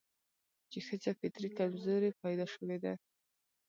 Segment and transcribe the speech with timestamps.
[0.71, 2.93] چې ښځه فطري کمزورې پيدا شوې ده